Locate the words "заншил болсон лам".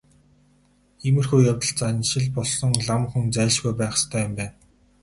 1.81-3.03